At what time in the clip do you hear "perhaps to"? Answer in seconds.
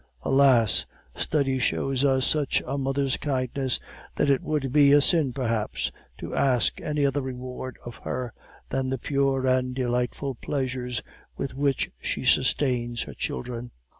5.31-6.33